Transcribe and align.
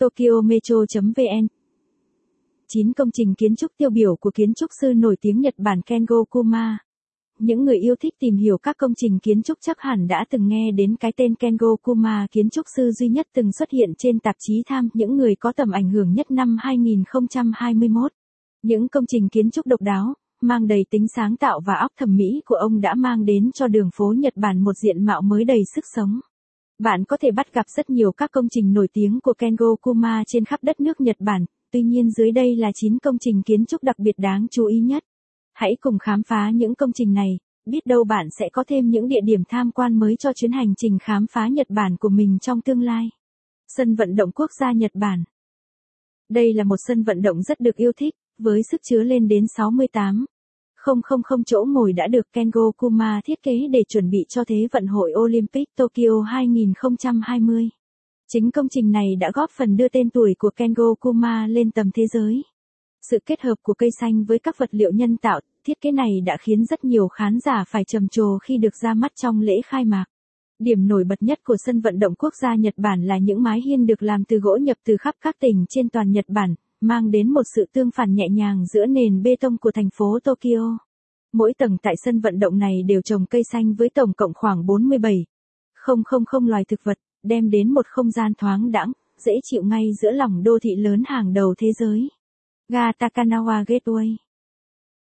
TokyoMetro.vn: 0.00 1.46
9 2.68 2.92
công 2.92 3.10
trình 3.10 3.34
kiến 3.34 3.56
trúc 3.56 3.70
tiêu 3.76 3.90
biểu 3.90 4.16
của 4.16 4.30
kiến 4.34 4.54
trúc 4.54 4.70
sư 4.80 4.92
nổi 4.96 5.16
tiếng 5.20 5.40
Nhật 5.40 5.54
Bản 5.58 5.82
Kengo 5.82 6.24
Kuma. 6.30 6.78
Những 7.38 7.64
người 7.64 7.78
yêu 7.78 7.94
thích 8.00 8.14
tìm 8.18 8.36
hiểu 8.36 8.58
các 8.58 8.76
công 8.78 8.94
trình 8.96 9.18
kiến 9.18 9.42
trúc 9.42 9.58
chắc 9.60 9.80
hẳn 9.80 10.06
đã 10.08 10.24
từng 10.30 10.48
nghe 10.48 10.70
đến 10.72 10.96
cái 10.96 11.12
tên 11.16 11.34
Kengo 11.34 11.76
Kuma 11.82 12.26
kiến 12.30 12.50
trúc 12.50 12.66
sư 12.76 12.90
duy 12.90 13.08
nhất 13.08 13.26
từng 13.34 13.52
xuất 13.52 13.70
hiện 13.70 13.90
trên 13.98 14.18
tạp 14.18 14.36
chí 14.38 14.62
Tham 14.66 14.88
những 14.94 15.16
người 15.16 15.34
có 15.34 15.52
tầm 15.52 15.70
ảnh 15.70 15.90
hưởng 15.90 16.14
nhất 16.14 16.30
năm 16.30 16.56
2021. 16.60 18.12
Những 18.62 18.88
công 18.88 19.06
trình 19.06 19.28
kiến 19.28 19.50
trúc 19.50 19.66
độc 19.66 19.80
đáo, 19.80 20.14
mang 20.40 20.66
đầy 20.66 20.84
tính 20.90 21.06
sáng 21.16 21.36
tạo 21.36 21.60
và 21.66 21.74
óc 21.74 21.92
thẩm 21.98 22.16
mỹ 22.16 22.42
của 22.46 22.54
ông 22.54 22.80
đã 22.80 22.94
mang 22.94 23.24
đến 23.24 23.50
cho 23.54 23.68
đường 23.68 23.90
phố 23.94 24.14
Nhật 24.16 24.36
Bản 24.36 24.60
một 24.64 24.76
diện 24.82 25.04
mạo 25.04 25.22
mới 25.22 25.44
đầy 25.44 25.62
sức 25.74 25.84
sống. 25.94 26.20
Bạn 26.82 27.04
có 27.04 27.16
thể 27.16 27.30
bắt 27.30 27.52
gặp 27.52 27.68
rất 27.68 27.90
nhiều 27.90 28.12
các 28.12 28.30
công 28.32 28.48
trình 28.48 28.72
nổi 28.72 28.88
tiếng 28.92 29.20
của 29.20 29.32
Kengo 29.32 29.76
Kuma 29.80 30.24
trên 30.26 30.44
khắp 30.44 30.60
đất 30.62 30.80
nước 30.80 31.00
Nhật 31.00 31.16
Bản, 31.18 31.44
tuy 31.72 31.82
nhiên 31.82 32.10
dưới 32.10 32.32
đây 32.32 32.56
là 32.56 32.70
9 32.74 32.98
công 32.98 33.18
trình 33.18 33.42
kiến 33.42 33.66
trúc 33.66 33.82
đặc 33.82 33.98
biệt 33.98 34.18
đáng 34.18 34.46
chú 34.50 34.66
ý 34.66 34.80
nhất. 34.80 35.04
Hãy 35.52 35.76
cùng 35.80 35.98
khám 35.98 36.22
phá 36.22 36.50
những 36.54 36.74
công 36.74 36.92
trình 36.92 37.14
này, 37.14 37.38
biết 37.66 37.86
đâu 37.86 38.04
bạn 38.04 38.26
sẽ 38.38 38.48
có 38.52 38.64
thêm 38.68 38.90
những 38.90 39.08
địa 39.08 39.20
điểm 39.24 39.42
tham 39.48 39.70
quan 39.72 39.98
mới 39.98 40.16
cho 40.16 40.32
chuyến 40.32 40.52
hành 40.52 40.74
trình 40.76 40.98
khám 41.02 41.26
phá 41.30 41.48
Nhật 41.48 41.66
Bản 41.70 41.96
của 41.96 42.08
mình 42.08 42.38
trong 42.38 42.60
tương 42.60 42.82
lai. 42.82 43.10
Sân 43.68 43.94
vận 43.94 44.16
động 44.16 44.32
quốc 44.32 44.50
gia 44.60 44.72
Nhật 44.72 44.90
Bản 44.94 45.24
Đây 46.28 46.52
là 46.54 46.64
một 46.64 46.76
sân 46.86 47.02
vận 47.02 47.22
động 47.22 47.42
rất 47.42 47.60
được 47.60 47.76
yêu 47.76 47.92
thích, 47.96 48.14
với 48.38 48.62
sức 48.70 48.80
chứa 48.84 49.02
lên 49.02 49.28
đến 49.28 49.44
68. 49.56 50.24
000 50.86 51.44
chỗ 51.46 51.64
ngồi 51.68 51.92
đã 51.92 52.06
được 52.06 52.32
Kengo 52.32 52.70
Kuma 52.76 53.20
thiết 53.24 53.42
kế 53.42 53.52
để 53.70 53.82
chuẩn 53.88 54.10
bị 54.10 54.18
cho 54.28 54.44
Thế 54.44 54.68
vận 54.72 54.86
hội 54.86 55.12
Olympic 55.18 55.68
Tokyo 55.76 56.20
2020. 56.26 57.68
Chính 58.32 58.50
công 58.50 58.68
trình 58.68 58.90
này 58.90 59.16
đã 59.20 59.30
góp 59.34 59.50
phần 59.56 59.76
đưa 59.76 59.88
tên 59.88 60.10
tuổi 60.10 60.34
của 60.38 60.50
Kengo 60.56 60.94
Kuma 61.00 61.46
lên 61.46 61.70
tầm 61.70 61.90
thế 61.94 62.06
giới. 62.06 62.42
Sự 63.10 63.18
kết 63.26 63.40
hợp 63.40 63.54
của 63.62 63.74
cây 63.74 63.90
xanh 64.00 64.24
với 64.24 64.38
các 64.38 64.58
vật 64.58 64.68
liệu 64.72 64.90
nhân 64.92 65.16
tạo, 65.16 65.40
thiết 65.66 65.80
kế 65.80 65.92
này 65.92 66.20
đã 66.24 66.36
khiến 66.40 66.64
rất 66.64 66.84
nhiều 66.84 67.08
khán 67.08 67.38
giả 67.40 67.64
phải 67.68 67.84
trầm 67.84 68.08
trồ 68.08 68.38
khi 68.38 68.58
được 68.58 68.76
ra 68.82 68.94
mắt 68.94 69.12
trong 69.22 69.40
lễ 69.40 69.54
khai 69.66 69.84
mạc. 69.84 70.04
Điểm 70.58 70.88
nổi 70.88 71.04
bật 71.04 71.22
nhất 71.22 71.38
của 71.44 71.56
sân 71.66 71.80
vận 71.80 71.98
động 71.98 72.14
quốc 72.14 72.32
gia 72.42 72.54
Nhật 72.54 72.74
Bản 72.76 73.02
là 73.02 73.18
những 73.18 73.42
mái 73.42 73.60
hiên 73.60 73.86
được 73.86 74.02
làm 74.02 74.24
từ 74.24 74.38
gỗ 74.38 74.56
nhập 74.56 74.76
từ 74.86 74.96
khắp 74.96 75.14
các 75.20 75.36
tỉnh 75.40 75.64
trên 75.68 75.88
toàn 75.88 76.10
Nhật 76.10 76.24
Bản, 76.28 76.54
mang 76.80 77.10
đến 77.10 77.30
một 77.30 77.42
sự 77.54 77.64
tương 77.72 77.90
phản 77.90 78.14
nhẹ 78.14 78.28
nhàng 78.28 78.66
giữa 78.66 78.86
nền 78.86 79.22
bê 79.22 79.36
tông 79.40 79.58
của 79.58 79.70
thành 79.72 79.88
phố 79.94 80.18
Tokyo. 80.24 80.78
Mỗi 81.32 81.52
tầng 81.58 81.76
tại 81.82 81.94
sân 82.04 82.20
vận 82.20 82.38
động 82.38 82.58
này 82.58 82.82
đều 82.82 83.02
trồng 83.02 83.26
cây 83.26 83.42
xanh 83.52 83.74
với 83.74 83.88
tổng 83.94 84.12
cộng 84.12 84.34
khoảng 84.34 84.66
47. 84.66 85.24
Không 85.74 86.04
không 86.04 86.24
không 86.24 86.46
loài 86.46 86.64
thực 86.68 86.80
vật, 86.84 86.98
đem 87.22 87.50
đến 87.50 87.74
một 87.74 87.86
không 87.86 88.10
gian 88.10 88.32
thoáng 88.34 88.70
đãng, 88.70 88.92
dễ 89.18 89.32
chịu 89.42 89.62
ngay 89.62 89.90
giữa 90.02 90.10
lòng 90.10 90.42
đô 90.42 90.58
thị 90.62 90.76
lớn 90.76 91.02
hàng 91.06 91.32
đầu 91.32 91.54
thế 91.58 91.72
giới. 91.72 92.08
Ga 92.68 92.92
Takanawa 92.92 93.64
Gateway 93.64 94.16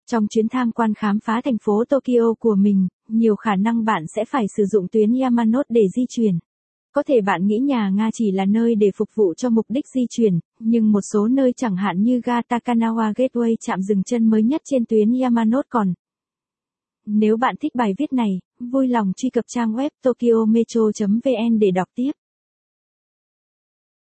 Trong 0.05 0.27
chuyến 0.27 0.49
tham 0.49 0.71
quan 0.71 0.93
khám 0.93 1.19
phá 1.19 1.41
thành 1.43 1.57
phố 1.57 1.83
Tokyo 1.89 2.33
của 2.39 2.55
mình, 2.55 2.87
nhiều 3.07 3.35
khả 3.35 3.55
năng 3.55 3.85
bạn 3.85 4.03
sẽ 4.15 4.25
phải 4.25 4.45
sử 4.57 4.65
dụng 4.65 4.87
tuyến 4.91 5.13
Yamanote 5.21 5.67
để 5.69 5.81
di 5.95 6.05
chuyển. 6.09 6.39
Có 6.93 7.03
thể 7.07 7.21
bạn 7.21 7.45
nghĩ 7.45 7.57
nhà 7.57 7.89
Nga 7.89 8.09
chỉ 8.13 8.31
là 8.31 8.45
nơi 8.45 8.75
để 8.75 8.91
phục 8.95 9.09
vụ 9.15 9.33
cho 9.33 9.49
mục 9.49 9.65
đích 9.69 9.85
di 9.95 10.01
chuyển, 10.09 10.39
nhưng 10.59 10.91
một 10.91 11.01
số 11.13 11.27
nơi 11.27 11.53
chẳng 11.57 11.75
hạn 11.75 12.01
như 12.01 12.21
ga 12.23 12.41
Takanawa 12.41 13.13
Gateway 13.13 13.55
chạm 13.67 13.81
dừng 13.81 14.03
chân 14.03 14.29
mới 14.29 14.43
nhất 14.43 14.61
trên 14.65 14.85
tuyến 14.85 15.19
Yamanote 15.21 15.67
còn. 15.69 15.93
Nếu 17.05 17.37
bạn 17.37 17.55
thích 17.61 17.75
bài 17.75 17.93
viết 17.97 18.13
này, 18.13 18.39
vui 18.59 18.87
lòng 18.87 19.11
truy 19.17 19.29
cập 19.29 19.45
trang 19.47 19.73
web 19.73 19.89
tokyometro.vn 20.03 21.59
để 21.59 21.71
đọc 21.71 21.87
tiếp. 21.95 22.11